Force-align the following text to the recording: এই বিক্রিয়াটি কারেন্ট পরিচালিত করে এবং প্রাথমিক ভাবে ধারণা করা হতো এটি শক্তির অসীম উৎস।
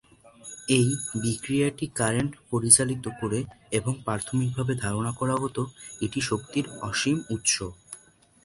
এই 0.69 0.87
বিক্রিয়াটি 1.23 1.85
কারেন্ট 1.95 2.33
পরিচালিত 2.51 3.05
করে 3.19 3.39
এবং 3.71 3.93
প্রাথমিক 4.05 4.49
ভাবে 4.57 4.73
ধারণা 4.83 5.11
করা 5.19 5.35
হতো 5.35 5.61
এটি 6.01 6.19
শক্তির 6.29 6.65
অসীম 6.89 7.17
উৎস। 7.35 7.55